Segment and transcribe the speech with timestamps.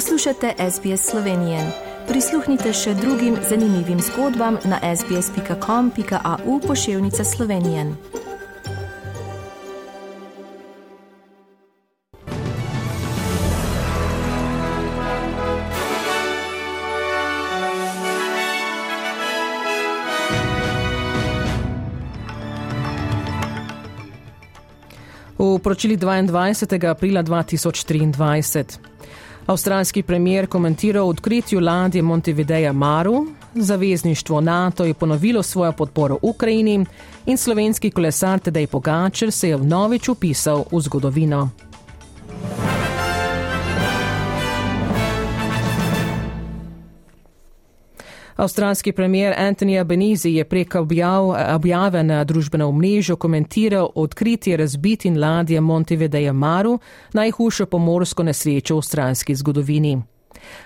[0.00, 1.72] Poslušate SBS Slovenije.
[2.08, 7.84] Prisluhnite še drugim zanimivim zgodbam na sbsp.com.au pošiljka Slovenije.
[25.38, 26.90] V poročili 22.
[26.90, 28.89] aprila 2023.
[29.50, 36.86] Avstralski premier komentiral odkritju ladje Montevideja Maru, zavezništvo NATO je ponovilo svojo podporo Ukrajini
[37.26, 41.50] in slovenski kolesar Tedej Pogačer se je vnovič upisal v zgodovino.
[48.40, 55.60] Avstralski premier Anthony Albanese je prek objav, objave na družbenem omrežju komentiral odkritje razbitin ladje
[55.60, 56.78] Montevideja Maru,
[57.12, 59.98] najhujšo pomorsko nesrečo v avstralski zgodovini.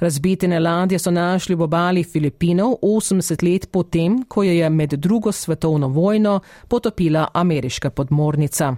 [0.00, 5.32] Razbitene ladje so našli v obali Filipinov 80 let potem, ko jo je med drugo
[5.32, 8.76] svetovno vojno potopila ameriška podmornica.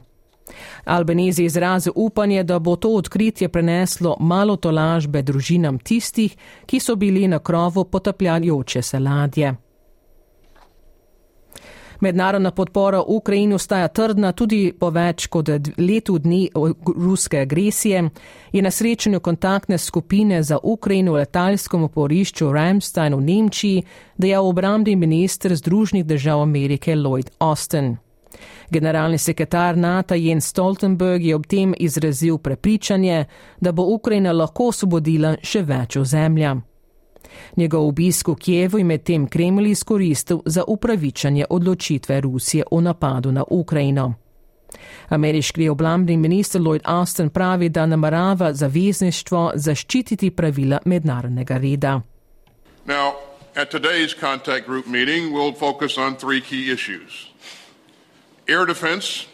[0.85, 7.29] Albanezi izrazil upanje, da bo to odkritje preneslo malo tolažbe družinam tistih, ki so bili
[7.29, 9.55] na krovu potapljajoče se ladje.
[12.03, 15.49] Mednarodna podpora Ukrajini ostaja trdna tudi po več kot
[15.79, 16.49] letu dni
[16.97, 18.03] ruske agresije.
[18.53, 23.83] Je na srečanju kontaktne skupine za Ukrajino v letalskem oporišču Ramstein v Nemčiji
[24.19, 27.97] dejal obrambni minister Združenih držav Amerike Lloyd Austin.
[28.71, 33.25] Generalni sekretar NATO Jens Stoltenberg je ob tem izrazil prepričanje,
[33.61, 36.57] da bo Ukrajina lahko osvobodila še več ozemlja.
[37.57, 43.45] Njegov obisk v Kijevu je medtem Kremlj izkoristil za upravičanje odločitve Rusije o napadu na
[43.51, 44.15] Ukrajino.
[45.09, 52.01] Ameriški oblambni minister Lloyd Austin pravi, da namerava zavezništvo zaščititi pravila mednarodnega reda.
[52.87, 53.13] Now,
[53.55, 57.33] at today's contact group meeting, we'll focus on three key issues
[58.49, 59.27] air defense,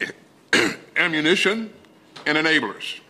[0.96, 1.70] ammunition,
[2.26, 3.00] and enablers.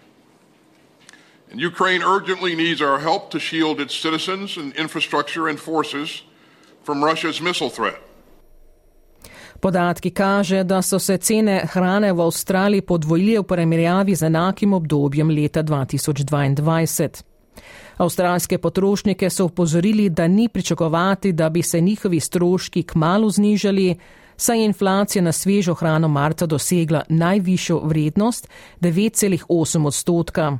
[1.50, 6.22] And Ukraine urgently needs our help to shield its citizens and infrastructure and forces
[6.84, 8.00] from Russia's missile threat.
[9.60, 15.30] Podatki kaže, da so se cene hrane v Avstraliji podvojile v primerjavi z enakim obdobjem
[15.30, 17.22] leta 2022.
[17.96, 23.96] Avstralske potrošnike so upozorili, da ni pričakovati, da bi se njihovi stroški kmalo znižali,
[24.36, 28.48] saj je inflacija na svežo hrano marca dosegla najvišjo vrednost
[28.80, 30.58] 9,8 odstotka.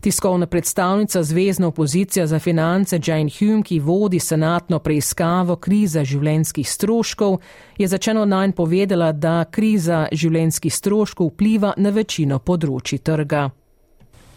[0.00, 7.38] Tiskovna predstavnica Zvezdna opozicija za finance Jane Hume, ki vodi senatno preiskavo kriza življenskih stroškov,
[7.78, 13.50] je začeno najn povedala, da kriza življenskih stroškov vpliva na večino področji trga.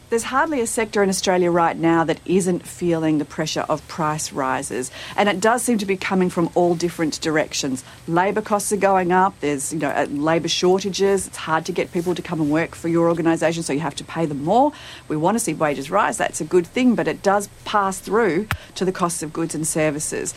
[0.10, 4.34] There's hardly a sector in Australia right now that isn't feeling the pressure of price
[4.34, 7.84] rises, and it does seem to be coming from all different directions.
[8.08, 9.40] Labour costs are going up.
[9.40, 11.28] There's you know uh, labour shortages.
[11.28, 13.96] It's hard to get people to come and work for your organisation, so you have
[13.98, 14.72] to pay them more.
[15.10, 16.18] We want to see wages rise.
[16.18, 19.68] That's a good thing, but it does pass through to the costs of goods and
[19.68, 20.34] services.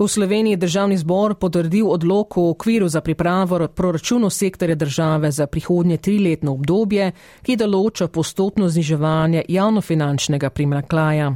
[0.00, 5.46] V Sloveniji je državni zbor potrdil odlok v okviru za pripravo proračunu sektorja države za
[5.46, 7.12] prihodnje triletno obdobje,
[7.42, 11.34] ki določa postopno zniževanje javnofinančnega primaklaja.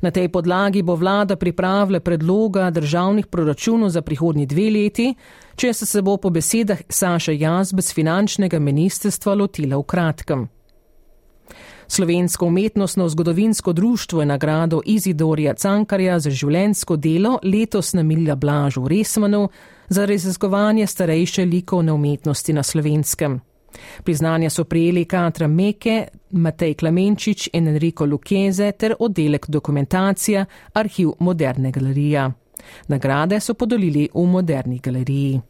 [0.00, 5.14] Na tej podlagi bo vlada pripravila predloga državnih proračunov za prihodnji dve leti,
[5.56, 10.48] če se se bo po besedah Saša Jazbec finančnega ministrstva lotila v kratkem.
[11.92, 19.48] Slovensko umetnostno zgodovinsko društvo je nagrado Izidorja Cankarja za življensko delo letos namenila Blažu Resmanu
[19.88, 23.40] za raziskovanje starejše likovne umetnosti na slovenskem.
[24.04, 31.72] Priznanja so prijeli Katra Meke, Matej Klamenčič in Enrico Lukeze ter oddelek dokumentacija Arhiv Moderne
[31.72, 32.30] galerija.
[32.88, 35.40] Nagrade so podelili v Moderni galeriji.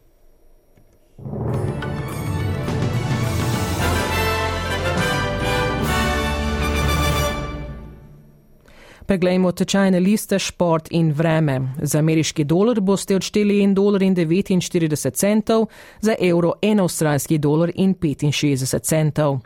[9.11, 11.73] Preglejmo tečajne liste šport in vreme.
[11.81, 15.65] Za ameriški dolar boste odšteli 1,49 dolar,
[16.01, 19.39] za evro 1 avstralski dolar in 65 centov.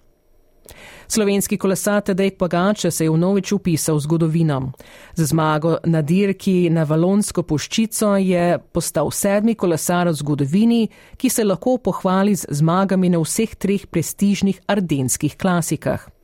[1.07, 4.71] Slovenski kolesar Tedej Pagače se je vnovič upisal v zgodovino.
[5.15, 11.43] Z zmago na dirki na Valonsko puščico je postal sedmi kolesar v zgodovini, ki se
[11.43, 16.14] lahko pohvali z zmagami na vseh treh prestižnih ardenskih klasikah.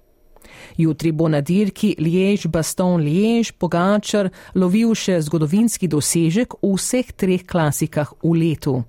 [0.77, 7.45] Jutri bo na dirki Liež, Baston, Liež, Pogačar lovil še zgodovinski dosežek v vseh treh
[7.45, 8.83] klasikah v letu.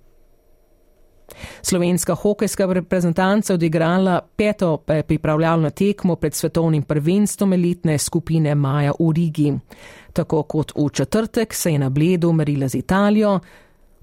[1.63, 9.53] Slovenska hokejska reprezentanca odigrala peto pripravljalno tekmo pred svetovnim prvenstvom elitne skupine Maja v Rigi.
[10.13, 13.41] Tako kot v četrtek se je na bledu merila z Italijo,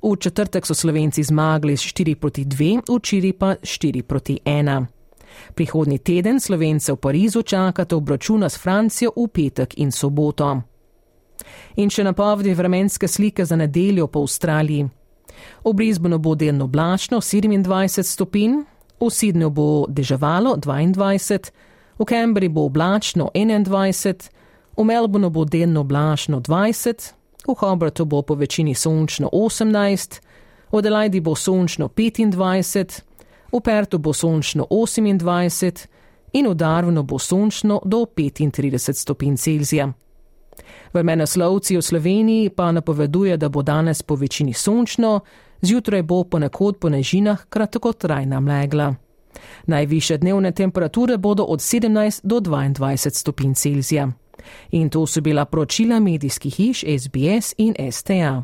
[0.01, 4.98] v četrtek so Slovenci zmagali s 4 proti 2, včeraj pa 4 proti 1.
[5.55, 10.61] Prihodni teden Slovence v Parizu čakate obračuna s Francijo v petek in soboto.
[11.75, 14.89] In še napovedi vremenske slike za nedeljo po Avstraliji.
[15.63, 18.63] V Brisbaneu bo delno oblačno 27 stopinj,
[18.99, 21.51] v Sydneyju bo deževalo 22,
[21.99, 24.29] v Cambridgeu bo oblačno 21,
[24.77, 27.13] v Melbourneu bo delno oblačno 20,
[27.47, 30.19] v Hobartu bo po večini sončno 18,
[30.71, 33.08] v Adelaidi bo sončno 25,
[33.51, 35.87] v Pertu bo sončno 28
[36.33, 39.93] in v Darwinu bo sončno do 35 stopinj Celzija.
[40.93, 45.19] Vremenoslovci v Sloveniji pa napoveduje, da bo danes po večini sončno,
[45.61, 48.95] zjutraj bo ponekod po nežinah kratko trajna mlegla.
[49.65, 54.11] Najviše dnevne temperature bodo od 17 do 22 stopinj Celzija.
[54.71, 58.43] In to so bila poročila medijskih hiš SBS in STA.